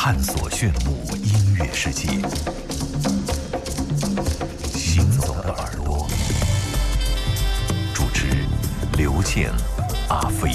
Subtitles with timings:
[0.00, 2.06] 探索炫目音乐世界。
[4.72, 6.06] 行走的耳朵，
[7.92, 8.28] 主持
[8.96, 9.50] 刘健、
[10.08, 10.52] 阿飞。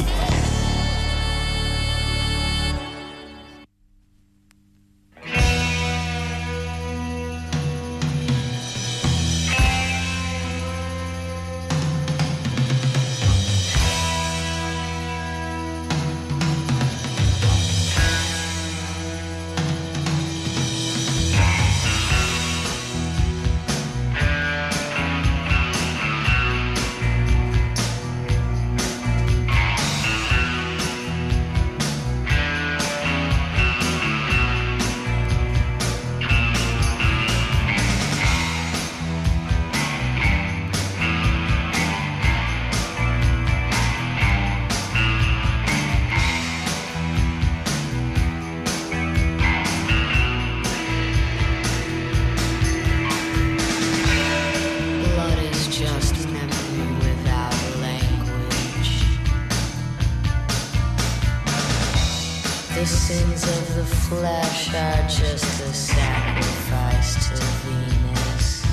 [62.76, 68.64] The sins of the flesh are just a sacrifice to Venus.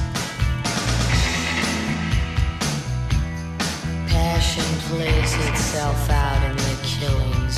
[4.09, 7.51] Passion plays itself out in the killing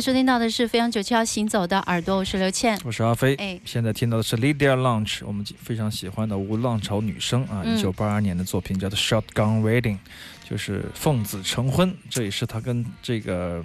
[0.00, 2.80] 收听到的是飞扬九七幺行走的耳朵，我是刘倩。
[2.84, 3.60] 我是阿飞，哎。
[3.66, 7.76] 现在听到的是 Lydia Lunch，我们非常喜欢的无浪潮女生啊，嗯。
[7.76, 9.98] 一九八二年的作品叫做 Shotgun Wedding，
[10.48, 13.62] 就是奉子成婚，这也是她跟这个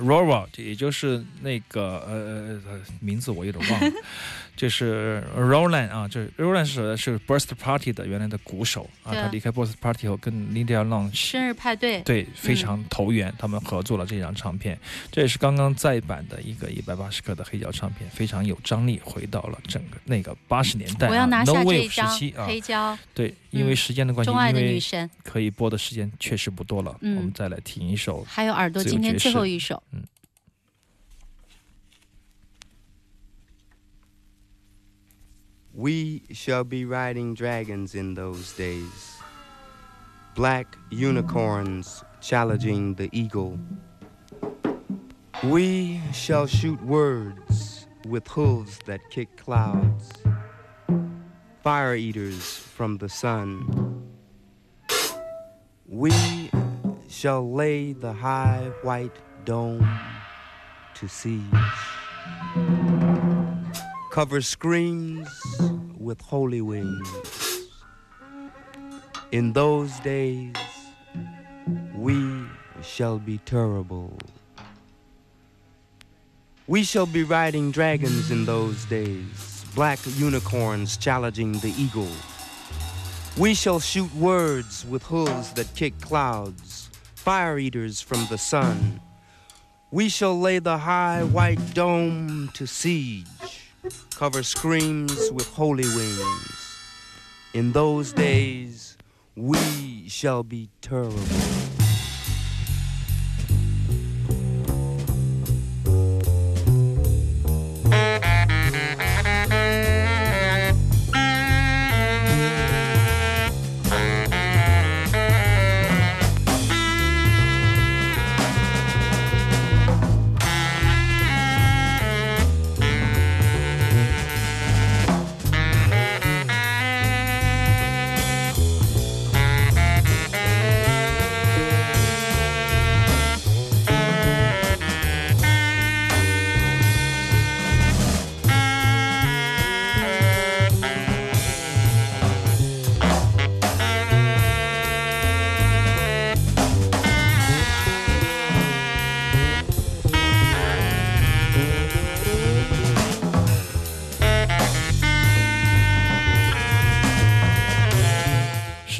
[0.00, 3.92] Rora，也就是那个呃名字我有点忘了，
[4.56, 14.78] 就是 Roland 啊，就是 Roland 是是 Burst Party 的原来的鼓手啊，他离开 Burst Party 后跟 Lydia Lunch 生日派对，对非常投缘，他们合作了这张唱片，
[15.10, 28.24] 这也是刚刚再版的一个一百八十克的黑胶唱片，非常有张力，回到了整个那个八十年代、啊、我要拿下 No 这 Wave 一张时期啊，黑胶，对，因为嗯时间的关系，钟爱的因为女神，可以播的时间确实不多了，嗯我们再来听一首。
[28.28, 30.06] 还有耳朵今天最后一首，Mm.
[35.74, 39.18] We shall be riding dragons in those days.
[40.34, 43.58] Black unicorns challenging the eagle.
[45.44, 50.12] We shall shoot words with hooves that kick clouds.
[51.62, 54.06] Fire eaters from the sun.
[55.86, 56.50] We
[57.08, 59.88] shall lay the high white dome
[60.94, 61.44] to siege
[64.10, 65.28] cover screens
[65.96, 67.68] with holy wings.
[69.30, 70.52] In those days,
[71.94, 72.42] we
[72.82, 74.18] shall be terrible.
[76.66, 82.10] We shall be riding dragons in those days, black unicorns challenging the eagle.
[83.38, 89.00] We shall shoot words with hooves that kick clouds, fire eaters from the sun.
[89.92, 93.26] We shall lay the high white dome to siege
[94.14, 96.78] cover screams with holy wings.
[97.54, 98.96] In those days,
[99.34, 101.59] we shall be terrible.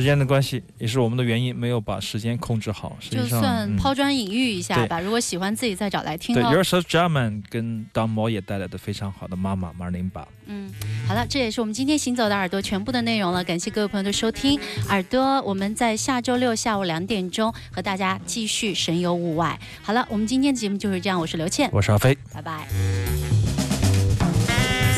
[0.01, 2.97] 时间的关系也是我们的原因，没有把时间控制好。
[3.01, 4.99] 实就际上，嗯算抛砖引玉一下对吧。
[4.99, 6.51] 如果喜欢自己再找来听对哦。
[6.51, 10.27] Yourself German 跟 Don Moore 也带来的非常好的妈妈 Marlene 吧。
[10.47, 10.73] 嗯，
[11.07, 13.45] 好了，这也是我们今天行走的耳朵全部的内容了。
[13.45, 14.59] 感谢各位朋友的收听，
[14.89, 19.61] 耳朵，我们在下周六下午两点钟和大家继续神游物外。
[19.83, 22.17] 好了，我们今天的节目就是这样，我是刘倩，我是阿飞。
[22.33, 22.67] 拜拜。
[22.73, 22.75] 以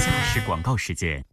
[0.00, 1.24] 下是广告时间。